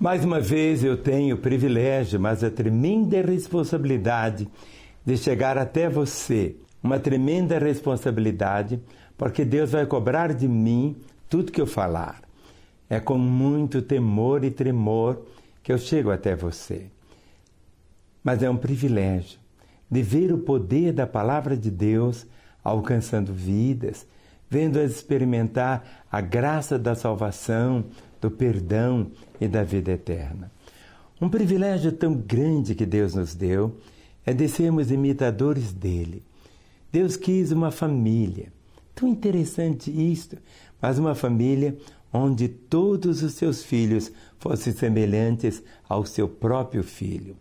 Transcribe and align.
Mais 0.00 0.24
uma 0.24 0.40
vez 0.40 0.82
eu 0.82 0.96
tenho 0.96 1.36
o 1.36 1.38
privilégio, 1.38 2.18
mas 2.18 2.42
a 2.42 2.50
tremenda 2.50 3.20
responsabilidade 3.20 4.48
de 5.04 5.14
chegar 5.18 5.58
até 5.58 5.90
você. 5.90 6.56
Uma 6.82 6.98
tremenda 6.98 7.58
responsabilidade, 7.58 8.80
porque 9.18 9.44
Deus 9.44 9.72
vai 9.72 9.84
cobrar 9.84 10.32
de 10.32 10.48
mim 10.48 10.96
tudo 11.28 11.52
que 11.52 11.60
eu 11.60 11.66
falar. 11.66 12.22
É 12.88 12.98
com 12.98 13.18
muito 13.18 13.82
temor 13.82 14.42
e 14.42 14.50
tremor 14.50 15.20
que 15.62 15.70
eu 15.70 15.76
chego 15.76 16.10
até 16.10 16.34
você. 16.34 16.86
Mas 18.24 18.42
é 18.42 18.48
um 18.48 18.56
privilégio 18.56 19.38
de 19.90 20.00
ver 20.00 20.32
o 20.32 20.38
poder 20.38 20.94
da 20.94 21.06
palavra 21.06 21.54
de 21.54 21.70
Deus 21.70 22.26
alcançando 22.64 23.34
vidas, 23.34 24.06
vendo-as 24.48 24.92
experimentar 24.92 26.06
a 26.10 26.22
graça 26.22 26.78
da 26.78 26.94
salvação, 26.94 27.84
do 28.20 28.30
perdão 28.30 29.10
e 29.40 29.48
da 29.48 29.62
vida 29.62 29.92
eterna. 29.92 30.50
Um 31.20 31.28
privilégio 31.28 31.92
tão 31.92 32.14
grande 32.14 32.74
que 32.74 32.86
Deus 32.86 33.14
nos 33.14 33.34
deu 33.34 33.76
é 34.24 34.32
de 34.32 34.48
sermos 34.48 34.90
imitadores 34.90 35.72
dele. 35.72 36.22
Deus 36.92 37.16
quis 37.16 37.52
uma 37.52 37.70
família. 37.70 38.52
Tão 38.94 39.08
interessante 39.08 39.90
isto, 39.90 40.36
mas 40.80 40.98
uma 40.98 41.14
família 41.14 41.76
onde 42.12 42.48
todos 42.48 43.22
os 43.22 43.34
seus 43.34 43.62
filhos 43.62 44.10
fossem 44.38 44.72
semelhantes 44.72 45.62
ao 45.88 46.04
seu 46.04 46.28
próprio 46.28 46.82
filho. 46.82 47.36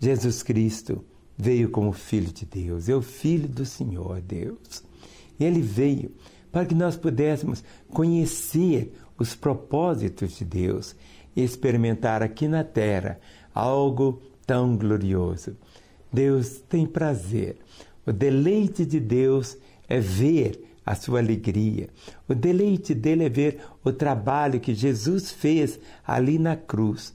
Jesus 0.00 0.42
Cristo 0.42 1.04
veio 1.36 1.68
como 1.68 1.92
Filho 1.92 2.32
de 2.32 2.46
Deus, 2.46 2.88
é 2.88 2.94
o 2.94 3.02
Filho 3.02 3.48
do 3.48 3.66
Senhor 3.66 4.20
Deus. 4.20 4.82
E 5.38 5.44
ele 5.44 5.60
veio 5.60 6.12
para 6.50 6.64
que 6.64 6.74
nós 6.74 6.96
pudéssemos 6.96 7.62
conhecer 7.88 8.92
os 9.18 9.34
propósitos 9.34 10.38
de 10.38 10.44
Deus 10.44 10.94
e 11.34 11.42
experimentar 11.42 12.22
aqui 12.22 12.48
na 12.48 12.64
terra 12.64 13.18
algo 13.54 14.20
tão 14.46 14.76
glorioso. 14.76 15.56
Deus 16.12 16.62
tem 16.68 16.86
prazer. 16.86 17.56
O 18.06 18.12
deleite 18.12 18.86
de 18.86 19.00
Deus 19.00 19.58
é 19.88 19.98
ver 19.98 20.62
a 20.84 20.94
sua 20.94 21.18
alegria. 21.18 21.88
O 22.28 22.34
deleite 22.34 22.94
dele 22.94 23.24
é 23.24 23.28
ver 23.28 23.58
o 23.84 23.92
trabalho 23.92 24.60
que 24.60 24.72
Jesus 24.72 25.32
fez 25.32 25.80
ali 26.06 26.38
na 26.38 26.54
cruz. 26.54 27.12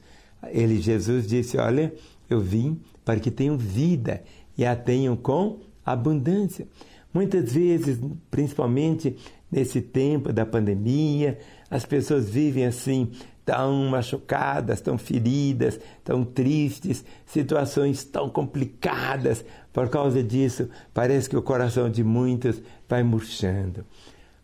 Ele, 0.50 0.82
Jesus, 0.82 1.26
disse: 1.26 1.58
Olha, 1.58 1.94
eu 2.30 2.42
vim 2.42 2.82
para 3.06 3.20
que 3.20 3.32
tenham 3.32 3.58
vida 3.58 4.22
e 4.58 4.66
a 4.66 4.76
tenham 4.76 5.16
com 5.16 5.60
abundância. 5.86 6.68
Muitas 7.14 7.54
vezes, 7.54 8.00
principalmente 8.30 9.16
nesse 9.52 9.82
tempo 9.82 10.32
da 10.32 10.46
pandemia, 10.46 11.38
as 11.72 11.86
pessoas 11.86 12.30
vivem 12.30 12.66
assim, 12.66 13.10
tão 13.46 13.90
machucadas, 13.90 14.82
tão 14.82 14.98
feridas, 14.98 15.80
tão 16.04 16.26
tristes, 16.26 17.06
situações 17.26 18.04
tão 18.04 18.30
complicadas. 18.30 19.46
Por 19.72 19.90
causa 19.90 20.22
disso, 20.22 20.70
parece 20.94 21.30
que 21.30 21.38
o 21.38 21.42
coração 21.42 21.90
de 21.90 22.04
muitos 22.04 22.62
vai 22.90 23.04
murchando. 23.04 23.86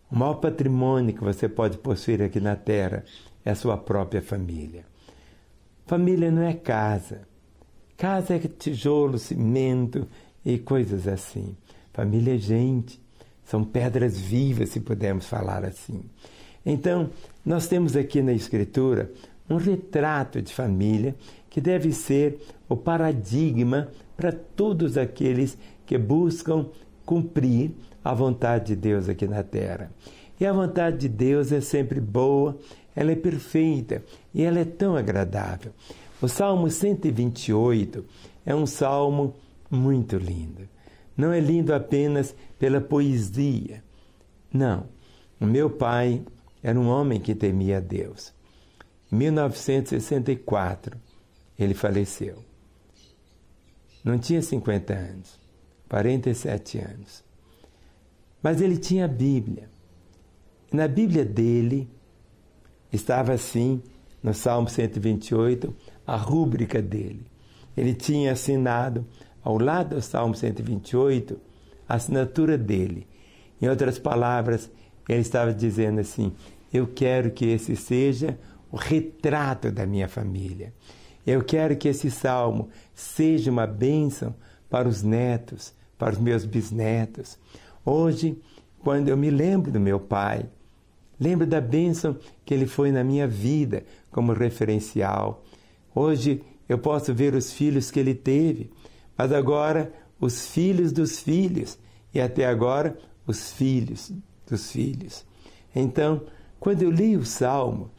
O 0.09 0.16
maior 0.16 0.36
patrimônio 0.36 1.14
que 1.14 1.23
você 1.23 1.50
pode 1.50 1.78
possuir 1.78 2.22
aqui 2.22 2.39
na 2.39 2.55
terra 2.55 3.03
é 3.44 3.52
a 3.52 3.55
sua 3.55 3.78
própria 3.78 4.22
família. 4.22 4.86
Família 5.86 6.31
não 6.31 6.44
é 6.44 6.53
casa. 6.53 7.28
Casa 7.98 8.36
é 8.36 8.39
tijolo, 8.39 9.17
cimento 9.17 10.08
e 10.45 10.58
coisas 10.58 11.08
assim. 11.08 11.58
Família 11.92 12.36
é 12.36 12.38
gente, 12.38 13.02
são 13.44 13.66
pedras 13.66 14.17
vivas, 14.17 14.70
se 14.70 14.80
pudermos 14.80 15.25
falar 15.25 15.66
assim. 15.66 16.03
Então, 16.70 17.10
nós 17.46 17.68
temos 17.68 17.96
aqui 17.96 18.22
na 18.22 18.34
Escritura 18.34 19.12
um 19.50 19.56
retrato 19.56 20.42
de 20.42 20.54
família 20.54 21.16
que 21.50 21.61
deve 21.61 21.92
ser 21.94 22.39
o 22.67 22.76
paradigma 22.76 23.89
para 24.17 24.32
todos 24.32 24.98
aqueles 24.98 25.58
que 25.86 25.98
buscam 25.98 26.66
cumprir 27.05 27.72
a 28.04 28.14
vontade 28.14 28.67
de 28.67 28.76
Deus 28.76 29.08
aqui 29.08 29.26
na 29.28 29.44
terra. 29.44 29.89
E 30.39 30.45
a 30.45 30.52
vontade 30.52 30.98
de 30.98 31.10
Deus 31.10 31.52
é 31.52 31.61
sempre 31.61 32.02
boa, 32.02 32.58
ela 32.95 33.11
é 33.11 33.16
perfeita 33.16 34.04
e 34.34 34.44
ela 34.44 34.60
é 34.60 34.66
tão 34.66 34.98
agradável. 34.98 35.72
O 36.22 36.28
Salmo 36.28 36.70
128 36.70 38.04
é 38.45 38.54
um 38.54 38.66
salmo 38.66 39.34
muito 39.72 40.17
lindo 40.17 40.67
não 41.17 41.34
é 41.34 41.39
lindo 41.39 41.73
apenas 41.73 42.36
pela 42.60 42.80
poesia. 42.80 43.84
Não. 44.54 44.86
O 45.42 45.45
meu 45.45 45.70
pai 45.70 46.22
era 46.62 46.80
um 46.80 46.88
homem 46.88 47.20
que 47.20 47.36
temia 47.36 47.78
a 47.78 47.82
Deus. 47.82 48.34
Em 49.12 49.16
1964, 49.16 50.98
ele 51.58 51.73
faleceu. 51.73 52.44
Não 54.04 54.18
tinha 54.18 54.42
50 54.42 54.94
anos, 54.94 55.40
47 55.90 56.80
anos. 56.80 57.23
Mas 58.42 58.62
ele 58.62 58.78
tinha 58.78 59.06
a 59.06 59.08
Bíblia. 59.08 59.70
Na 60.72 60.88
Bíblia 60.88 61.26
dele 61.26 61.90
estava 62.92 63.34
assim, 63.34 63.82
no 64.22 64.34
Salmo 64.34 64.70
128, 64.70 65.73
a 66.06 66.16
rúbrica 66.16 66.82
dele. 66.82 67.26
Ele 67.76 67.94
tinha 67.94 68.32
assinado 68.32 69.06
ao 69.44 69.58
lado 69.58 69.96
do 69.96 70.02
Salmo 70.02 70.36
128, 70.36 71.40
a 71.88 71.96
assinatura 71.96 72.58
dele. 72.58 73.08
Em 73.62 73.67
outras 73.67 73.98
palavras, 73.98 74.70
ele 75.08 75.22
estava 75.22 75.54
dizendo 75.54 76.00
assim: 76.00 76.34
Eu 76.72 76.88
quero 76.88 77.32
que 77.32 77.45
esse 77.45 77.76
seja 77.76 78.38
o 78.72 78.76
retrato 78.76 79.72
da 79.72 79.86
minha 79.86 80.08
família. 80.08 80.73
Eu 81.26 81.44
quero 81.44 81.76
que 81.76 81.88
esse 81.88 82.10
salmo 82.10 82.70
seja 82.94 83.52
uma 83.52 83.67
bênção 83.67 84.36
para 84.70 84.88
os 84.88 85.04
netos, 85.04 85.73
para 85.98 86.14
os 86.14 86.20
meus 86.20 86.46
bisnetos. 86.46 87.38
Hoje, 87.86 88.42
quando 88.80 89.10
eu 89.10 89.17
me 89.17 89.30
lembro 89.30 89.72
do 89.72 89.80
meu 89.80 90.00
pai, 90.00 90.46
lembro 91.20 91.46
da 91.46 91.60
bênção 91.60 92.17
que 92.46 92.54
ele 92.54 92.66
foi 92.66 92.92
na 92.92 93.04
minha 93.04 93.28
vida 93.28 93.84
como 94.12 94.34
referencial. 94.34 95.44
Hoje 95.94 96.44
eu 96.70 96.78
posso 96.78 97.14
ver 97.14 97.34
os 97.34 97.52
filhos 97.52 97.90
que 97.90 98.00
ele 98.00 98.14
teve, 98.14 98.72
mas 99.17 99.32
agora 99.32 99.92
os 100.20 100.48
filhos 100.48 100.92
dos 100.92 101.20
filhos 101.20 101.78
e 102.14 102.22
até 102.22 102.46
agora 102.46 102.98
os 103.26 103.52
filhos 103.52 104.14
dos 104.48 104.72
filhos. 104.72 105.26
Então, 105.76 106.22
quando 106.60 106.82
eu 106.82 106.92
li 106.92 107.16
o 107.16 107.26
Salmo, 107.26 107.92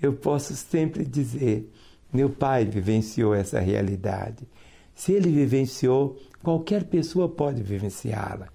eu 0.00 0.12
posso 0.12 0.54
sempre 0.54 1.04
dizer: 1.04 1.70
meu 2.12 2.30
pai 2.30 2.64
vivenciou 2.64 3.34
essa 3.34 3.60
realidade. 3.60 4.46
Se 4.94 5.12
ele 5.12 5.30
vivenciou, 5.30 6.16
qualquer 6.42 6.84
pessoa 6.84 7.28
pode 7.28 7.62
vivenciá-la. 7.62 8.48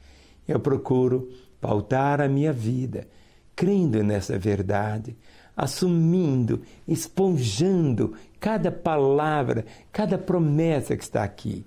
Eu 0.48 0.60
procuro 0.60 1.30
pautar 1.60 2.22
a 2.22 2.28
minha 2.28 2.54
vida, 2.54 3.08
crendo 3.56 4.02
nessa 4.04 4.38
verdade, 4.38 5.16
assumindo, 5.56 6.62
esponjando 6.88 8.14
cada 8.40 8.72
palavra, 8.72 9.66
cada 9.92 10.18
promessa 10.18 10.96
que 10.96 11.04
está 11.04 11.24
aqui. 11.24 11.66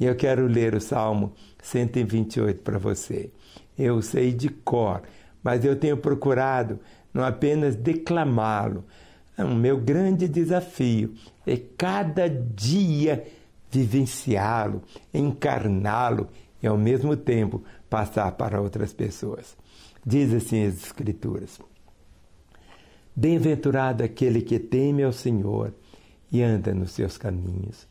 E 0.00 0.06
eu 0.06 0.16
quero 0.16 0.46
ler 0.46 0.74
o 0.74 0.80
Salmo 0.80 1.32
128 1.62 2.62
para 2.62 2.78
você. 2.78 3.30
Eu 3.78 4.00
sei 4.02 4.32
de 4.32 4.48
cor, 4.48 5.02
mas 5.42 5.64
eu 5.64 5.76
tenho 5.76 5.96
procurado 5.96 6.78
não 7.12 7.24
apenas 7.24 7.76
declamá-lo. 7.76 8.84
O 9.38 9.54
meu 9.54 9.78
grande 9.78 10.28
desafio 10.28 11.14
é 11.46 11.56
cada 11.56 12.28
dia 12.28 13.26
vivenciá-lo, 13.70 14.82
encarná-lo 15.12 16.28
e 16.62 16.66
ao 16.66 16.78
mesmo 16.78 17.16
tempo 17.16 17.62
passar 17.90 18.32
para 18.32 18.60
outras 18.60 18.92
pessoas. 18.92 19.56
Diz 20.04 20.32
assim 20.32 20.66
as 20.66 20.84
Escrituras: 20.84 21.58
Bem-aventurado 23.14 24.02
aquele 24.02 24.42
que 24.42 24.58
teme 24.58 25.02
ao 25.02 25.12
Senhor 25.12 25.72
e 26.30 26.42
anda 26.42 26.74
nos 26.74 26.92
seus 26.92 27.16
caminhos. 27.16 27.86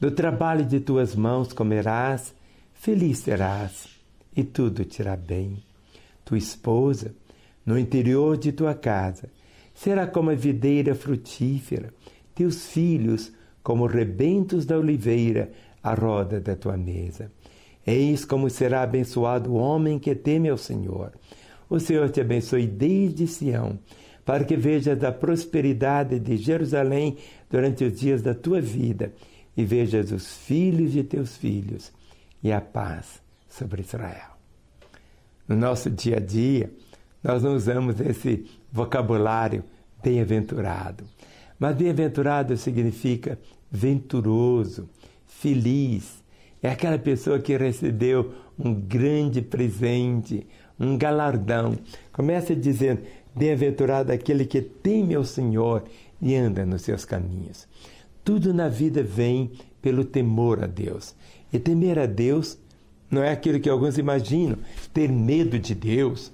Do 0.00 0.10
trabalho 0.10 0.64
de 0.64 0.78
tuas 0.78 1.14
mãos 1.14 1.52
comerás, 1.52 2.34
feliz 2.72 3.18
serás, 3.18 3.88
e 4.38 4.44
tudo 4.44 4.84
te 4.84 5.02
irá 5.02 5.16
bem. 5.16 5.56
Tua 6.24 6.38
esposa, 6.38 7.12
no 7.66 7.76
interior 7.76 8.36
de 8.36 8.52
tua 8.52 8.72
casa, 8.72 9.28
será 9.74 10.06
como 10.06 10.30
a 10.30 10.34
videira 10.34 10.94
frutífera, 10.94 11.92
teus 12.36 12.66
filhos 12.66 13.32
como 13.64 13.86
rebentos 13.86 14.64
da 14.64 14.78
oliveira 14.78 15.50
à 15.82 15.92
roda 15.92 16.40
da 16.40 16.54
tua 16.54 16.76
mesa. 16.76 17.32
Eis 17.84 18.24
como 18.24 18.48
será 18.48 18.82
abençoado 18.82 19.50
o 19.50 19.56
homem 19.56 19.98
que 19.98 20.14
teme 20.14 20.48
ao 20.48 20.56
Senhor. 20.56 21.10
O 21.68 21.80
Senhor 21.80 22.08
te 22.08 22.20
abençoe 22.20 22.68
desde 22.68 23.26
Sião, 23.26 23.76
para 24.24 24.44
que 24.44 24.56
vejas 24.56 25.02
a 25.02 25.10
prosperidade 25.10 26.20
de 26.20 26.36
Jerusalém 26.36 27.16
durante 27.50 27.82
os 27.82 27.98
dias 27.98 28.22
da 28.22 28.34
tua 28.34 28.60
vida 28.60 29.12
e 29.56 29.64
vejas 29.64 30.12
os 30.12 30.32
filhos 30.32 30.92
de 30.92 31.02
teus 31.02 31.36
filhos 31.36 31.92
e 32.40 32.52
a 32.52 32.60
paz 32.60 33.26
sobre 33.48 33.82
Israel. 33.82 34.36
No 35.46 35.56
nosso 35.56 35.90
dia 35.90 36.16
a 36.16 36.20
dia, 36.20 36.70
nós 37.22 37.42
não 37.42 37.54
usamos 37.54 37.98
esse 38.00 38.46
vocabulário 38.72 39.64
bem-aventurado, 40.02 41.04
Mas 41.58 41.74
bem-aventurado 41.74 42.56
significa 42.56 43.36
venturoso, 43.70 44.88
feliz. 45.26 46.22
É 46.62 46.70
aquela 46.70 46.98
pessoa 46.98 47.40
que 47.40 47.56
recebeu 47.56 48.32
um 48.58 48.72
grande 48.72 49.42
presente, 49.42 50.46
um 50.78 50.96
galardão. 50.96 51.76
Começa 52.12 52.54
dizendo: 52.54 53.02
Bem-aventurado 53.34 54.12
aquele 54.12 54.44
que 54.44 54.60
teme 54.60 55.14
ao 55.14 55.24
Senhor 55.24 55.84
e 56.20 56.34
anda 56.34 56.64
nos 56.64 56.82
seus 56.82 57.04
caminhos. 57.04 57.66
Tudo 58.24 58.52
na 58.52 58.68
vida 58.68 59.02
vem 59.02 59.50
pelo 59.80 60.04
temor 60.04 60.62
a 60.62 60.66
Deus. 60.66 61.14
E 61.52 61.58
temer 61.58 61.98
a 61.98 62.06
Deus 62.06 62.58
não 63.10 63.22
é 63.22 63.30
aquilo 63.32 63.60
que 63.60 63.68
alguns 63.68 63.98
imaginam, 63.98 64.58
ter 64.92 65.10
medo 65.10 65.58
de 65.58 65.74
Deus. 65.74 66.32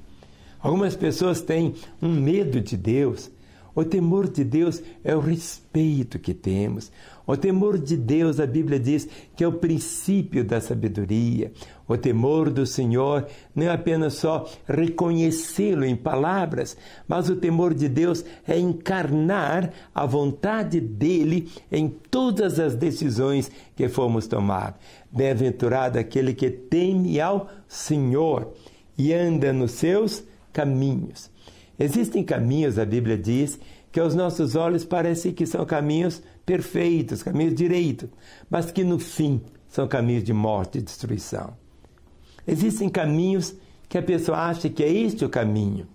Algumas 0.61 0.97
pessoas 0.97 1.41
têm 1.41 1.75
um 2.01 2.09
medo 2.09 2.61
de 2.61 2.77
Deus. 2.77 3.31
O 3.75 3.85
temor 3.85 4.29
de 4.29 4.45
Deus 4.45 4.81
é 5.03 5.17
o 5.17 5.21
respeito 5.21 6.19
que 6.19 6.33
temos. 6.33 6.93
O 7.27 7.37
temor 7.37 7.79
de 7.79 7.97
Deus, 7.97 8.39
a 8.39 8.47
Bíblia 8.47 8.79
diz 8.79 9.09
que 9.35 9.43
é 9.43 9.49
o 9.49 9.53
princípio 9.53 10.45
da 10.45 10.61
sabedoria. 10.61 11.53
O 11.89 11.97
temor 11.97 12.51
do 12.51 12.65
Senhor 12.65 13.27
não 13.55 13.67
é 13.67 13.71
apenas 13.71 14.15
só 14.15 14.49
reconhecê-lo 14.69 15.85
em 15.85 15.97
palavras, 15.97 16.77
mas 17.09 17.29
o 17.29 17.37
temor 17.37 17.75
de 17.75 17.89
Deus 17.89 18.25
é 18.47 18.59
encarnar 18.59 19.73
a 19.95 20.07
vontade 20.07 20.81
dele 20.81 21.51
em 21.73 21.89
todas 21.89 22.61
as 22.61 22.75
decisões 22.75 23.51
que 23.75 23.89
fomos 23.89 24.27
tomar. 24.29 24.79
Bem-aventurado 25.11 25.99
aquele 25.99 26.33
que 26.33 26.51
teme 26.51 27.21
ao 27.21 27.49
Senhor 27.67 28.53
e 28.97 29.13
anda 29.13 29.53
nos 29.53 29.73
seus 29.73 30.23
caminhos. 30.53 31.34
Existem 31.79 32.23
caminhos, 32.23 32.79
a 32.79 32.85
Bíblia 32.85 33.19
diz, 33.19 33.59
que 33.91 34.01
aos 34.01 34.15
nossos 34.15 34.57
olhos 34.57 34.85
parecem 34.85 35.33
que 35.33 35.47
são 35.47 35.65
caminhos 35.65 36.21
perfeitos, 36.45 37.23
caminhos 37.23 37.55
direitos, 37.55 38.09
mas 38.51 38.73
que 38.73 38.83
no 38.83 38.99
fim 38.99 39.41
são 39.69 39.87
caminhos 39.87 40.25
de 40.25 40.33
morte 40.33 40.79
e 40.79 40.83
destruição. 40.83 41.57
Existem 42.47 42.89
caminhos 42.89 43.55
que 43.89 43.97
a 43.97 44.03
pessoa 44.03 44.39
acha 44.39 44.69
que 44.69 44.83
é 44.83 44.93
este 44.93 45.25
o 45.25 45.29
caminho, 45.29 45.87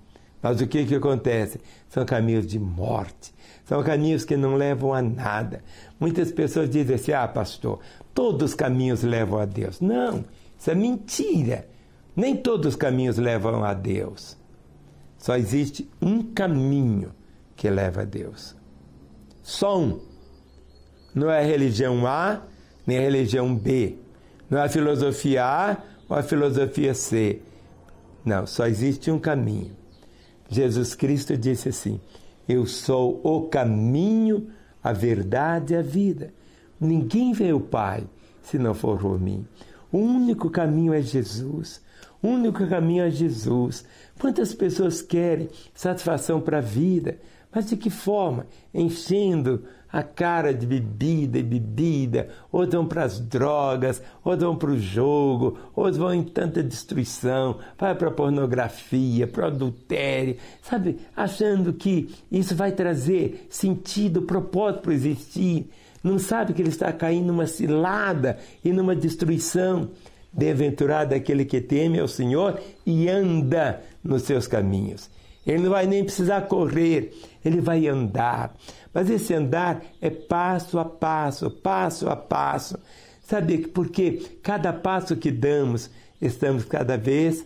mas 0.42 0.62
o 0.62 0.68
que, 0.68 0.86
que 0.86 0.96
acontece? 0.96 1.60
São 1.90 2.06
caminhos 2.06 2.48
de 2.48 2.58
morte, 2.58 3.34
são 3.66 3.84
caminhos 3.84 4.24
que 4.24 4.38
não 4.38 4.56
levam 4.56 4.94
a 4.94 5.02
nada. 5.02 5.62
Muitas 6.00 6.32
pessoas 6.32 6.70
dizem 6.70 6.96
assim: 6.96 7.12
ah, 7.12 7.28
pastor, 7.28 7.80
todos 8.14 8.52
os 8.52 8.56
caminhos 8.56 9.04
levam 9.04 9.40
a 9.40 9.46
Deus. 9.46 9.82
Não, 9.82 10.24
isso 10.58 10.72
é 10.72 10.76
mentira. 10.76 11.68
Nem 12.16 12.36
todos 12.36 12.68
os 12.68 12.76
caminhos 12.78 13.18
levam 13.18 13.64
a 13.64 13.74
Deus. 13.74 14.39
Só 15.20 15.36
existe 15.36 15.88
um 16.02 16.24
caminho 16.24 17.14
que 17.56 17.70
leva 17.70 18.02
a 18.02 18.06
Deus. 18.06 18.56
Só 19.44 19.80
um. 19.80 20.00
Não 21.14 21.30
é 21.30 21.40
a 21.40 21.46
religião 21.46 22.08
A 22.08 22.42
nem 22.88 22.98
a 22.98 23.02
religião 23.02 23.54
B. 23.54 23.98
Não 24.50 24.58
é 24.58 24.64
a 24.64 24.70
filosofia 24.70 25.46
A 25.46 25.78
ou 26.08 26.18
a 26.18 26.24
filosofia 26.24 26.94
C. 26.96 27.42
Não, 28.26 28.48
só 28.48 28.66
existe 28.66 29.12
um 29.12 29.20
caminho. 29.20 29.76
Jesus 30.50 30.96
Cristo 30.96 31.38
disse 31.38 31.70
assim: 31.70 32.00
Eu 32.48 32.66
sou 32.66 33.22
o 33.24 33.48
caminho, 33.48 34.48
a 34.82 34.92
verdade 34.94 35.74
e 35.74 35.78
a 35.78 35.82
vida. 35.82 36.34
Ninguém 36.80 37.34
vê 37.34 37.54
o 37.54 37.60
Pai 37.60 38.08
se 38.42 38.58
não 38.58 38.74
for 38.74 38.98
por 38.98 39.20
mim. 39.20 39.46
O 39.92 39.98
único 39.98 40.50
caminho 40.50 40.94
é 40.94 41.02
Jesus. 41.02 41.82
O 42.22 42.28
único 42.28 42.68
caminho 42.68 43.04
é 43.04 43.10
Jesus. 43.10 43.86
Quantas 44.20 44.54
pessoas 44.54 45.02
querem 45.02 45.50
satisfação 45.74 46.42
para 46.42 46.58
a 46.58 46.62
vida, 46.62 47.18
mas 47.54 47.70
de 47.70 47.78
que 47.78 47.90
forma? 47.90 48.46
Enchendo 48.74 49.64
a 49.92 50.04
cara 50.04 50.54
de 50.54 50.68
bebida 50.68 51.40
e 51.40 51.44
bebida, 51.44 52.30
ou 52.52 52.70
vão 52.70 52.86
para 52.86 53.04
as 53.04 53.20
drogas, 53.20 54.02
ou 54.24 54.38
vão 54.38 54.56
para 54.56 54.70
o 54.70 54.80
jogo, 54.80 55.58
ou 55.76 55.92
vão 55.92 56.14
em 56.14 56.24
tanta 56.24 56.62
destruição, 56.62 57.58
vai 57.78 57.96
para 57.96 58.10
a 58.10 58.14
pornografia, 58.14 59.26
para 59.26 59.48
adultério, 59.48 60.38
sabe? 60.62 61.00
Achando 61.16 61.74
que 61.74 62.10
isso 62.32 62.56
vai 62.56 62.72
trazer 62.72 63.48
sentido, 63.50 64.22
propósito 64.24 64.82
para 64.82 64.94
existir. 64.94 65.70
Não 66.04 66.20
sabe 66.20 66.54
que 66.54 66.62
ele 66.62 66.70
está 66.70 66.94
caindo 66.94 67.28
numa 67.28 67.48
cilada 67.48 68.38
e 68.64 68.72
numa 68.72 68.96
destruição. 68.96 69.90
Bem-aventurado 70.32 71.16
aquele 71.16 71.44
que 71.44 71.60
teme 71.60 72.00
ao 72.00 72.08
Senhor 72.08 72.60
e 72.86 73.10
anda 73.10 73.82
nos 74.04 74.24
seus 74.24 74.48
caminhos. 74.48 75.10
Ele 75.46 75.64
não 75.64 75.72
vai 75.72 75.88
nem 75.88 76.04
precisar 76.04 76.42
correr, 76.44 77.14
ele 77.44 77.60
vai 77.60 77.88
andar. 77.88 78.56
Mas 78.94 79.10
esse 79.10 79.34
andar 79.34 79.82
é 80.00 80.10
passo 80.10 80.78
a 80.78 80.86
passo, 80.86 81.50
passo 81.50 82.10
a 82.10 82.16
passo. 82.16 82.78
Sabe 83.22 83.68
porque 83.68 84.24
cada 84.44 84.74
passo 84.74 85.16
que 85.16 85.32
damos, 85.32 85.90
estamos 86.22 86.66
cada 86.66 86.98
vez 86.98 87.46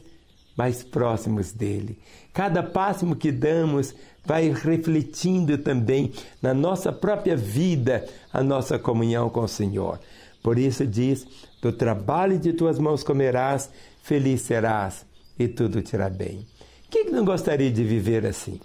mais 0.58 0.84
próximos 0.84 1.52
dele. 1.52 2.00
Cada 2.34 2.64
passo 2.64 3.16
que 3.16 3.32
damos 3.32 3.94
vai 4.26 4.50
refletindo 4.50 5.58
também 5.58 6.12
na 6.42 6.54
nossa 6.54 6.92
própria 6.92 7.36
vida 7.36 8.06
a 8.32 8.42
nossa 8.42 8.80
comunhão 8.80 9.30
com 9.30 9.42
o 9.42 9.48
Senhor. 9.48 10.00
Por 10.42 10.58
isso 10.58 10.86
diz: 10.86 11.28
do 11.64 11.72
trabalho 11.72 12.38
de 12.38 12.52
tuas 12.52 12.78
mãos 12.78 13.04
comerás, 13.04 13.70
feliz 14.02 14.42
serás 14.42 15.06
e 15.40 15.48
tudo 15.48 15.82
te 15.82 15.96
irá 15.96 16.10
bem. 16.10 16.46
Quem 16.92 17.10
não 17.10 17.24
gostaria 17.24 17.72
de 17.72 17.86
viver 17.86 18.26
assim? 18.26 18.60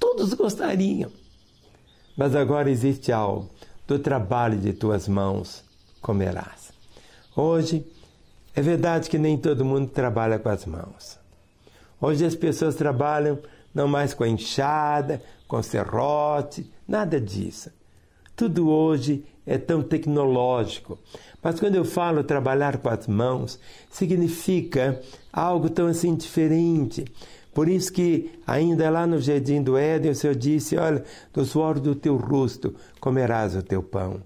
Todos 0.00 0.34
gostariam. 0.34 1.12
Mas 2.16 2.34
agora 2.34 2.68
existe 2.68 3.12
algo: 3.12 3.48
do 3.86 3.96
trabalho 3.96 4.58
de 4.58 4.72
tuas 4.72 5.06
mãos 5.06 5.62
comerás. 6.00 6.72
Hoje, 7.36 7.86
é 8.52 8.60
verdade 8.60 9.08
que 9.08 9.18
nem 9.18 9.38
todo 9.38 9.64
mundo 9.64 9.88
trabalha 9.88 10.36
com 10.40 10.48
as 10.48 10.66
mãos. 10.66 11.16
Hoje 12.00 12.26
as 12.26 12.34
pessoas 12.34 12.74
trabalham 12.74 13.38
não 13.72 13.86
mais 13.86 14.12
com 14.12 14.24
a 14.24 14.28
enxada, 14.28 15.22
com 15.46 15.62
serrote, 15.62 16.68
nada 16.88 17.20
disso. 17.20 17.70
Tudo 18.42 18.68
hoje 18.68 19.24
é 19.46 19.56
tão 19.56 19.84
tecnológico. 19.84 20.98
Mas 21.40 21.60
quando 21.60 21.76
eu 21.76 21.84
falo 21.84 22.24
trabalhar 22.24 22.78
com 22.78 22.88
as 22.88 23.06
mãos, 23.06 23.56
significa 23.88 25.00
algo 25.32 25.70
tão 25.70 25.86
assim 25.86 26.16
diferente. 26.16 27.04
Por 27.54 27.68
isso 27.68 27.92
que 27.92 28.32
ainda 28.44 28.90
lá 28.90 29.06
no 29.06 29.20
jardim 29.20 29.62
do 29.62 29.78
Éden 29.78 30.10
o 30.10 30.14
Senhor 30.16 30.34
disse, 30.34 30.76
olha, 30.76 31.04
do 31.32 31.44
suor 31.44 31.78
do 31.78 31.94
teu 31.94 32.16
rosto 32.16 32.74
comerás 32.98 33.54
o 33.54 33.62
teu 33.62 33.80
pão. 33.80 34.20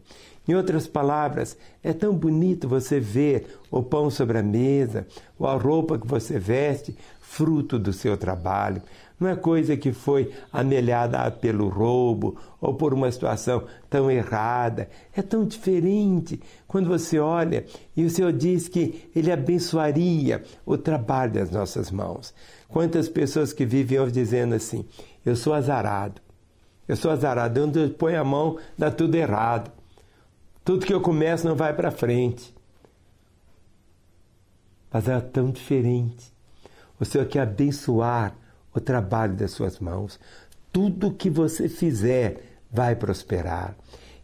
Em 0.48 0.54
outras 0.54 0.86
palavras, 0.86 1.58
é 1.84 1.92
tão 1.92 2.14
bonito 2.14 2.66
você 2.66 2.98
ver 2.98 3.58
o 3.70 3.82
pão 3.82 4.08
sobre 4.08 4.38
a 4.38 4.42
mesa, 4.42 5.06
ou 5.38 5.46
a 5.46 5.56
roupa 5.56 5.98
que 5.98 6.06
você 6.06 6.38
veste, 6.38 6.96
fruto 7.20 7.78
do 7.78 7.92
seu 7.92 8.16
trabalho. 8.16 8.80
Não 9.18 9.28
é 9.28 9.34
coisa 9.34 9.76
que 9.78 9.92
foi 9.92 10.30
amelhada 10.52 11.30
pelo 11.30 11.68
roubo 11.68 12.36
ou 12.60 12.74
por 12.74 12.92
uma 12.92 13.10
situação 13.10 13.64
tão 13.88 14.10
errada. 14.10 14.90
É 15.14 15.22
tão 15.22 15.46
diferente 15.46 16.38
quando 16.68 16.88
você 16.88 17.18
olha 17.18 17.64
e 17.96 18.04
o 18.04 18.10
Senhor 18.10 18.32
diz 18.32 18.68
que 18.68 19.10
Ele 19.16 19.32
abençoaria 19.32 20.44
o 20.66 20.76
trabalho 20.76 21.32
das 21.32 21.50
nossas 21.50 21.90
mãos. 21.90 22.34
Quantas 22.68 23.08
pessoas 23.08 23.54
que 23.54 23.64
vivem 23.64 23.98
hoje 23.98 24.12
dizendo 24.12 24.54
assim: 24.54 24.84
Eu 25.24 25.34
sou 25.34 25.54
azarado. 25.54 26.20
Eu 26.86 26.94
sou 26.94 27.10
azarado. 27.10 27.64
Onde 27.64 27.78
eu 27.78 27.90
ponho 27.90 28.20
a 28.20 28.24
mão, 28.24 28.58
dá 28.76 28.90
tudo 28.90 29.14
errado. 29.14 29.72
Tudo 30.62 30.84
que 30.84 30.92
eu 30.92 31.00
começo 31.00 31.46
não 31.46 31.56
vai 31.56 31.72
para 31.72 31.90
frente. 31.90 32.54
Mas 34.92 35.08
é 35.08 35.18
tão 35.20 35.50
diferente. 35.50 36.32
O 37.00 37.04
Senhor 37.04 37.26
quer 37.26 37.40
abençoar 37.40 38.36
o 38.76 38.80
trabalho 38.80 39.34
das 39.34 39.52
suas 39.52 39.80
mãos. 39.80 40.20
Tudo 40.72 41.12
que 41.12 41.30
você 41.30 41.68
fizer 41.68 42.58
vai 42.70 42.94
prosperar. 42.94 43.74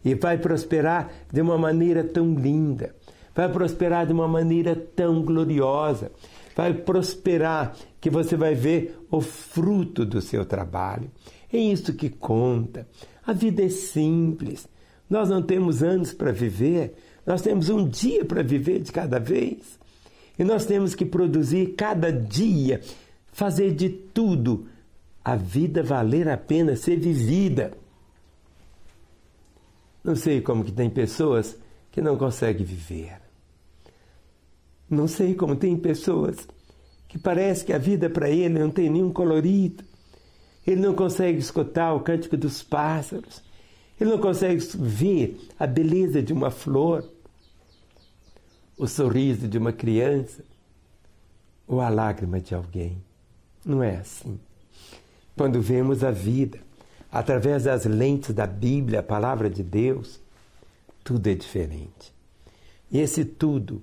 E 0.05 0.13
vai 0.15 0.37
prosperar 0.37 1.11
de 1.31 1.41
uma 1.41 1.57
maneira 1.57 2.03
tão 2.03 2.33
linda, 2.35 2.93
vai 3.33 3.49
prosperar 3.51 4.05
de 4.05 4.13
uma 4.13 4.27
maneira 4.27 4.75
tão 4.75 5.23
gloriosa, 5.23 6.11
vai 6.55 6.73
prosperar 6.73 7.73
que 7.99 8.09
você 8.09 8.35
vai 8.35 8.53
ver 8.53 8.99
o 9.09 9.21
fruto 9.21 10.05
do 10.05 10.21
seu 10.21 10.45
trabalho. 10.45 11.09
É 11.51 11.57
isso 11.57 11.93
que 11.93 12.09
conta. 12.09 12.85
A 13.25 13.31
vida 13.31 13.63
é 13.63 13.69
simples. 13.69 14.67
Nós 15.09 15.29
não 15.29 15.41
temos 15.41 15.81
anos 15.81 16.11
para 16.11 16.31
viver, 16.31 16.95
nós 17.25 17.41
temos 17.41 17.69
um 17.69 17.87
dia 17.87 18.25
para 18.25 18.43
viver 18.43 18.81
de 18.81 18.91
cada 18.91 19.19
vez. 19.19 19.79
E 20.37 20.43
nós 20.43 20.65
temos 20.65 20.93
que 20.95 21.05
produzir 21.05 21.75
cada 21.77 22.11
dia 22.11 22.81
fazer 23.33 23.73
de 23.73 23.89
tudo 23.89 24.67
a 25.25 25.35
vida 25.35 25.83
valer 25.83 26.29
a 26.29 26.37
pena 26.37 26.75
ser 26.75 26.97
vivida. 26.97 27.73
Não 30.03 30.15
sei 30.15 30.41
como 30.41 30.63
que 30.63 30.71
tem 30.71 30.89
pessoas 30.89 31.57
que 31.91 32.01
não 32.01 32.17
conseguem 32.17 32.65
viver. 32.65 33.19
Não 34.89 35.07
sei 35.07 35.33
como 35.33 35.55
tem 35.55 35.75
pessoas 35.75 36.47
que 37.07 37.17
parece 37.17 37.65
que 37.65 37.73
a 37.73 37.77
vida 37.77 38.09
para 38.09 38.29
ele 38.29 38.59
não 38.59 38.69
tem 38.69 38.89
nenhum 38.89 39.11
colorido, 39.11 39.83
ele 40.65 40.81
não 40.81 40.93
consegue 40.93 41.39
escutar 41.39 41.93
o 41.93 42.01
cântico 42.01 42.35
dos 42.35 42.61
pássaros, 42.61 43.43
ele 43.99 44.09
não 44.09 44.17
consegue 44.17 44.63
ver 44.77 45.39
a 45.57 45.65
beleza 45.65 46.21
de 46.21 46.33
uma 46.33 46.51
flor, 46.51 47.07
o 48.77 48.87
sorriso 48.87 49.47
de 49.47 49.57
uma 49.57 49.71
criança 49.71 50.43
ou 51.67 51.79
a 51.79 51.89
lágrima 51.89 52.39
de 52.39 52.53
alguém. 52.53 53.01
Não 53.65 53.81
é 53.81 53.97
assim. 53.97 54.39
Quando 55.35 55.61
vemos 55.61 56.03
a 56.03 56.11
vida 56.11 56.59
através 57.11 57.63
das 57.63 57.85
lentes 57.85 58.33
da 58.33 58.47
Bíblia, 58.47 58.99
a 58.99 59.03
palavra 59.03 59.49
de 59.49 59.63
Deus, 59.63 60.19
tudo 61.03 61.27
é 61.27 61.33
diferente. 61.33 62.13
E 62.91 62.99
esse 62.99 63.23
tudo, 63.25 63.81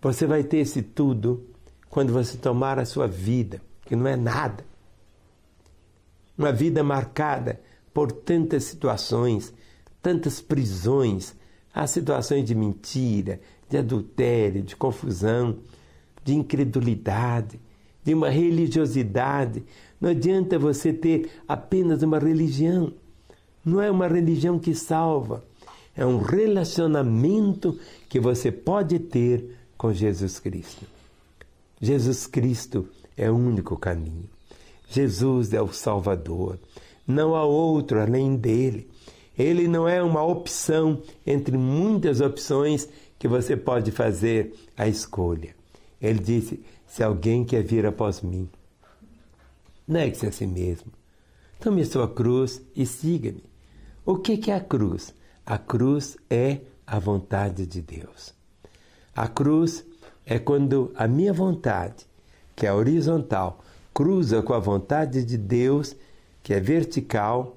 você 0.00 0.26
vai 0.26 0.42
ter 0.42 0.58
esse 0.58 0.82
tudo 0.82 1.46
quando 1.88 2.12
você 2.12 2.36
tomar 2.36 2.78
a 2.78 2.84
sua 2.84 3.06
vida, 3.06 3.60
que 3.84 3.94
não 3.94 4.06
é 4.06 4.16
nada. 4.16 4.64
Uma 6.36 6.52
vida 6.52 6.82
marcada 6.82 7.60
por 7.92 8.10
tantas 8.10 8.64
situações, 8.64 9.52
tantas 10.00 10.40
prisões, 10.40 11.34
há 11.74 11.86
situações 11.86 12.44
de 12.44 12.54
mentira, 12.54 13.40
de 13.68 13.76
adultério, 13.76 14.62
de 14.62 14.74
confusão, 14.74 15.58
de 16.24 16.34
incredulidade, 16.34 17.60
de 18.02 18.14
uma 18.14 18.28
religiosidade. 18.28 19.62
Não 20.00 20.10
adianta 20.10 20.58
você 20.58 20.92
ter 20.92 21.30
apenas 21.46 22.02
uma 22.02 22.18
religião. 22.18 22.92
Não 23.64 23.80
é 23.80 23.90
uma 23.90 24.08
religião 24.08 24.58
que 24.58 24.74
salva. 24.74 25.44
É 25.96 26.04
um 26.04 26.18
relacionamento 26.18 27.78
que 28.08 28.18
você 28.18 28.50
pode 28.50 28.98
ter 28.98 29.56
com 29.76 29.92
Jesus 29.92 30.38
Cristo. 30.38 30.86
Jesus 31.80 32.26
Cristo 32.26 32.88
é 33.16 33.30
o 33.30 33.36
único 33.36 33.76
caminho. 33.76 34.28
Jesus 34.88 35.52
é 35.52 35.60
o 35.60 35.72
Salvador. 35.72 36.58
Não 37.06 37.34
há 37.34 37.44
outro 37.44 38.00
além 38.00 38.36
dele. 38.36 38.88
Ele 39.36 39.66
não 39.66 39.88
é 39.88 40.02
uma 40.02 40.22
opção 40.22 41.02
entre 41.26 41.56
muitas 41.56 42.20
opções 42.20 42.88
que 43.18 43.26
você 43.26 43.56
pode 43.56 43.90
fazer 43.90 44.54
a 44.76 44.86
escolha. 44.86 45.54
Ele 46.00 46.18
disse: 46.18 46.60
Se 46.92 47.02
alguém 47.02 47.42
quer 47.42 47.62
vir 47.62 47.86
após 47.86 48.20
mim, 48.20 48.50
negue-se 49.88 50.26
a 50.26 50.30
si 50.30 50.46
mesmo. 50.46 50.92
Tome 51.58 51.86
sua 51.86 52.06
cruz 52.06 52.60
e 52.76 52.84
siga-me. 52.84 53.42
O 54.04 54.18
que 54.18 54.50
é 54.50 54.54
a 54.54 54.60
cruz? 54.60 55.14
A 55.46 55.56
cruz 55.56 56.18
é 56.28 56.60
a 56.86 56.98
vontade 56.98 57.64
de 57.64 57.80
Deus. 57.80 58.34
A 59.16 59.26
cruz 59.26 59.86
é 60.26 60.38
quando 60.38 60.92
a 60.94 61.08
minha 61.08 61.32
vontade, 61.32 62.04
que 62.54 62.66
é 62.66 62.72
horizontal, 62.74 63.64
cruza 63.94 64.42
com 64.42 64.52
a 64.52 64.58
vontade 64.58 65.24
de 65.24 65.38
Deus 65.38 65.96
que 66.42 66.52
é 66.52 66.60
vertical, 66.60 67.56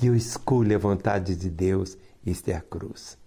e 0.00 0.06
eu 0.06 0.14
escolho 0.14 0.76
a 0.76 0.78
vontade 0.78 1.34
de 1.34 1.50
Deus, 1.50 1.98
isto 2.24 2.50
é 2.50 2.54
a 2.54 2.60
cruz. 2.60 3.18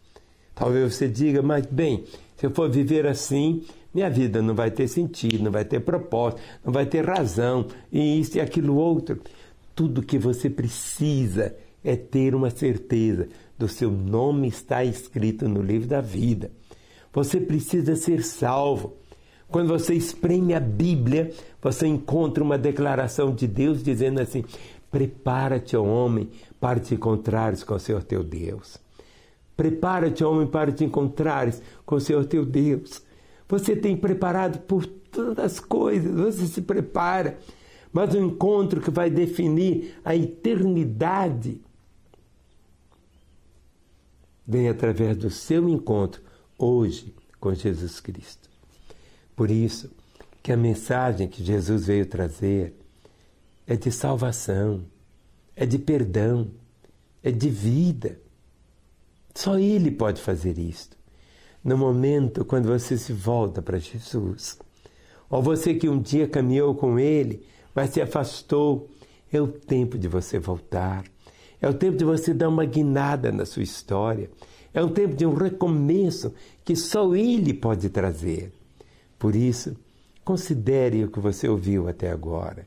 Talvez 0.55 0.95
você 0.95 1.09
diga, 1.09 1.41
mas 1.41 1.65
bem, 1.65 2.05
se 2.37 2.45
eu 2.45 2.51
for 2.51 2.71
viver 2.71 3.05
assim, 3.05 3.65
minha 3.93 4.09
vida 4.09 4.41
não 4.41 4.53
vai 4.53 4.69
ter 4.69 4.87
sentido, 4.87 5.43
não 5.43 5.51
vai 5.51 5.65
ter 5.65 5.79
propósito, 5.79 6.41
não 6.63 6.71
vai 6.71 6.85
ter 6.85 7.05
razão, 7.05 7.67
e 7.91 8.19
isso 8.19 8.37
e 8.37 8.41
aquilo 8.41 8.75
outro. 8.75 9.19
Tudo 9.75 10.03
que 10.03 10.19
você 10.19 10.49
precisa 10.49 11.55
é 11.83 11.95
ter 11.95 12.35
uma 12.35 12.49
certeza 12.49 13.27
do 13.57 13.67
seu 13.67 13.91
nome 13.91 14.47
está 14.47 14.83
escrito 14.83 15.47
no 15.47 15.61
livro 15.61 15.87
da 15.87 16.01
vida. 16.01 16.51
Você 17.11 17.39
precisa 17.39 17.95
ser 17.95 18.23
salvo. 18.23 18.93
Quando 19.49 19.67
você 19.67 19.95
espreme 19.95 20.53
a 20.53 20.59
Bíblia, 20.59 21.31
você 21.61 21.87
encontra 21.87 22.43
uma 22.43 22.57
declaração 22.57 23.33
de 23.33 23.47
Deus 23.47 23.81
dizendo 23.81 24.21
assim: 24.21 24.45
Prepara-te, 24.91 25.75
homem, 25.75 26.29
para 26.59 26.79
te 26.79 26.93
encontrares 26.93 27.63
com 27.63 27.73
o 27.73 27.79
Senhor 27.79 28.03
teu 28.03 28.23
Deus. 28.23 28.77
Prepara-te, 29.57 30.23
homem, 30.23 30.47
para 30.47 30.71
te 30.71 30.85
encontrares 30.85 31.61
com 31.85 31.95
o 31.95 31.99
Senhor 31.99 32.25
teu 32.25 32.45
Deus. 32.45 33.01
Você 33.49 33.75
tem 33.75 33.97
preparado 33.97 34.59
por 34.59 34.85
todas 34.85 35.43
as 35.43 35.59
coisas, 35.59 36.13
você 36.13 36.45
se 36.45 36.61
prepara. 36.61 37.39
Mas 37.91 38.13
o 38.13 38.19
encontro 38.19 38.79
que 38.79 38.91
vai 38.91 39.09
definir 39.09 39.99
a 40.05 40.15
eternidade 40.15 41.59
vem 44.47 44.69
através 44.69 45.17
do 45.17 45.31
seu 45.31 45.67
encontro 45.67 46.21
hoje 46.57 47.13
com 47.39 47.51
Jesus 47.53 47.99
Cristo. 47.99 48.47
Por 49.35 49.49
isso 49.49 49.89
que 50.43 50.51
a 50.51 50.57
mensagem 50.57 51.27
que 51.27 51.43
Jesus 51.43 51.87
veio 51.87 52.05
trazer 52.05 52.75
é 53.65 53.75
de 53.75 53.91
salvação, 53.91 54.85
é 55.55 55.65
de 55.65 55.79
perdão, 55.79 56.51
é 57.23 57.31
de 57.31 57.49
vida. 57.49 58.19
Só 59.33 59.57
Ele 59.57 59.89
pode 59.89 60.21
fazer 60.21 60.59
isto. 60.59 60.98
No 61.63 61.77
momento 61.77 62.45
quando 62.45 62.67
você 62.67 62.97
se 62.97 63.11
volta 63.11 63.61
para 63.61 63.77
Jesus, 63.77 64.57
ou 65.29 65.41
você 65.41 65.73
que 65.73 65.89
um 65.89 65.99
dia 65.99 66.27
caminhou 66.27 66.73
com 66.73 66.97
Ele, 66.97 67.45
mas 67.75 67.91
se 67.91 68.01
afastou, 68.01 68.89
é 69.31 69.39
o 69.39 69.47
tempo 69.47 69.97
de 69.97 70.07
você 70.07 70.39
voltar. 70.39 71.03
É 71.61 71.69
o 71.69 71.73
tempo 71.73 71.97
de 71.97 72.05
você 72.05 72.33
dar 72.33 72.49
uma 72.49 72.65
guinada 72.65 73.31
na 73.31 73.45
sua 73.45 73.63
história. 73.63 74.29
É 74.73 74.81
o 74.81 74.89
tempo 74.89 75.15
de 75.15 75.25
um 75.25 75.33
recomeço 75.33 76.33
que 76.63 76.75
só 76.75 77.15
Ele 77.15 77.53
pode 77.53 77.89
trazer. 77.89 78.51
Por 79.17 79.35
isso, 79.35 79.75
considere 80.23 81.03
o 81.03 81.11
que 81.11 81.19
você 81.19 81.47
ouviu 81.47 81.87
até 81.87 82.11
agora. 82.11 82.65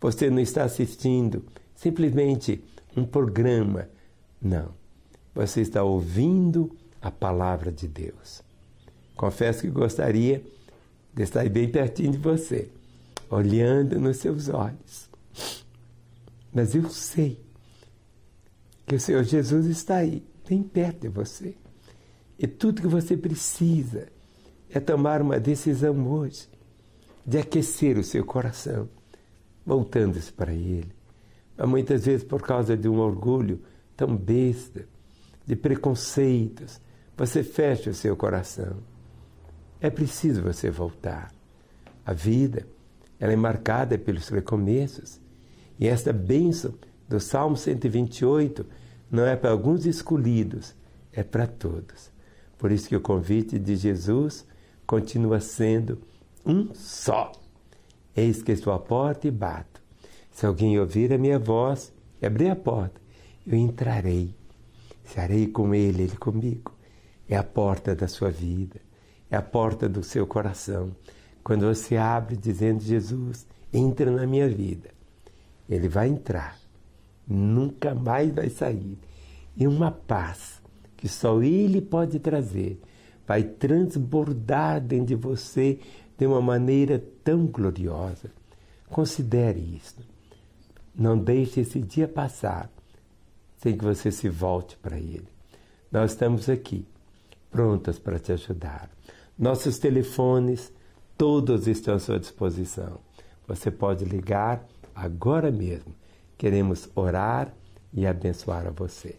Você 0.00 0.28
não 0.28 0.40
está 0.40 0.64
assistindo 0.64 1.44
simplesmente 1.74 2.62
um 2.96 3.04
programa. 3.04 3.88
Não. 4.42 4.68
Você 5.34 5.60
está 5.60 5.82
ouvindo 5.82 6.70
a 7.04 7.10
palavra 7.10 7.70
de 7.70 7.86
Deus. 7.86 8.42
Confesso 9.14 9.60
que 9.60 9.68
gostaria 9.68 10.42
de 11.12 11.22
estar 11.22 11.46
bem 11.50 11.68
pertinho 11.68 12.12
de 12.12 12.16
você, 12.16 12.70
olhando 13.28 14.00
nos 14.00 14.16
seus 14.16 14.48
olhos. 14.48 15.10
Mas 16.50 16.74
eu 16.74 16.88
sei 16.88 17.38
que 18.86 18.94
o 18.94 19.00
Senhor 19.00 19.22
Jesus 19.22 19.66
está 19.66 19.96
aí, 19.96 20.24
bem 20.48 20.62
perto 20.62 21.02
de 21.02 21.08
você. 21.08 21.54
E 22.38 22.46
tudo 22.46 22.80
que 22.80 22.88
você 22.88 23.18
precisa 23.18 24.08
é 24.70 24.80
tomar 24.80 25.20
uma 25.20 25.38
decisão 25.38 26.10
hoje 26.10 26.48
de 27.26 27.36
aquecer 27.36 27.98
o 27.98 28.02
seu 28.02 28.24
coração 28.24 28.88
voltando-se 29.66 30.32
para 30.32 30.54
Ele. 30.54 30.90
Mas 31.54 31.68
muitas 31.68 32.06
vezes, 32.06 32.24
por 32.24 32.40
causa 32.40 32.74
de 32.74 32.88
um 32.88 32.98
orgulho 32.98 33.60
tão 33.94 34.16
besta, 34.16 34.86
de 35.46 35.54
preconceitos, 35.54 36.80
você 37.16 37.42
fecha 37.42 37.90
o 37.90 37.94
seu 37.94 38.16
coração. 38.16 38.78
É 39.80 39.88
preciso 39.90 40.42
você 40.42 40.70
voltar. 40.70 41.32
A 42.04 42.12
vida, 42.12 42.66
ela 43.20 43.32
é 43.32 43.36
marcada 43.36 43.96
pelos 43.96 44.28
recomeços. 44.28 45.20
E 45.78 45.86
esta 45.86 46.12
bênção 46.12 46.74
do 47.08 47.20
Salmo 47.20 47.56
128 47.56 48.66
não 49.10 49.24
é 49.24 49.36
para 49.36 49.50
alguns 49.50 49.86
escolhidos, 49.86 50.74
é 51.12 51.22
para 51.22 51.46
todos. 51.46 52.10
Por 52.58 52.72
isso 52.72 52.88
que 52.88 52.96
o 52.96 53.00
convite 53.00 53.58
de 53.58 53.76
Jesus 53.76 54.46
continua 54.86 55.40
sendo 55.40 56.00
um 56.44 56.74
só. 56.74 57.32
Eis 58.16 58.42
que 58.42 58.52
estou 58.52 58.72
à 58.72 58.78
porta 58.78 59.28
e 59.28 59.30
bato. 59.30 59.82
Se 60.30 60.46
alguém 60.46 60.78
ouvir 60.78 61.12
a 61.12 61.18
minha 61.18 61.38
voz 61.38 61.92
e 62.20 62.26
abrir 62.26 62.48
a 62.48 62.56
porta, 62.56 63.00
eu 63.46 63.56
entrarei. 63.56 64.34
Serei 65.04 65.46
com 65.46 65.74
ele, 65.74 66.04
ele 66.04 66.16
comigo. 66.16 66.73
É 67.28 67.36
a 67.36 67.42
porta 67.42 67.94
da 67.94 68.06
sua 68.06 68.30
vida, 68.30 68.80
é 69.30 69.36
a 69.36 69.42
porta 69.42 69.88
do 69.88 70.02
seu 70.02 70.26
coração. 70.26 70.94
Quando 71.42 71.66
você 71.66 71.96
abre 71.96 72.36
dizendo, 72.36 72.82
Jesus, 72.82 73.46
entra 73.72 74.10
na 74.10 74.26
minha 74.26 74.48
vida, 74.48 74.90
ele 75.68 75.88
vai 75.88 76.08
entrar, 76.08 76.58
nunca 77.26 77.94
mais 77.94 78.32
vai 78.32 78.50
sair. 78.50 78.98
E 79.56 79.66
uma 79.66 79.90
paz 79.90 80.60
que 80.96 81.08
só 81.08 81.42
ele 81.42 81.80
pode 81.80 82.18
trazer 82.18 82.80
vai 83.26 83.42
transbordar 83.42 84.80
dentro 84.80 85.06
de 85.06 85.14
você 85.14 85.78
de 86.16 86.26
uma 86.26 86.40
maneira 86.40 87.02
tão 87.22 87.46
gloriosa. 87.46 88.30
Considere 88.88 89.60
isso. 89.60 89.96
Não 90.94 91.18
deixe 91.18 91.60
esse 91.60 91.80
dia 91.80 92.06
passar 92.06 92.70
sem 93.56 93.76
que 93.76 93.84
você 93.84 94.10
se 94.10 94.28
volte 94.28 94.76
para 94.76 94.98
Ele. 94.98 95.28
Nós 95.90 96.12
estamos 96.12 96.48
aqui, 96.48 96.86
prontas 97.54 98.00
para 98.00 98.18
te 98.18 98.32
ajudar. 98.32 98.90
Nossos 99.38 99.78
telefones, 99.78 100.72
todos 101.16 101.68
estão 101.68 101.94
à 101.94 101.98
sua 102.00 102.18
disposição. 102.18 102.98
Você 103.46 103.70
pode 103.70 104.04
ligar 104.04 104.66
agora 104.92 105.52
mesmo. 105.52 105.94
Queremos 106.36 106.90
orar 106.96 107.54
e 107.92 108.08
abençoar 108.08 108.66
a 108.66 108.70
você. 108.70 109.14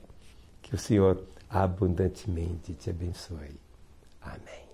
Que 0.62 0.76
o 0.76 0.78
Senhor 0.78 1.24
abundantemente 1.50 2.74
te 2.74 2.90
abençoe. 2.90 3.58
Amém. 4.22 4.65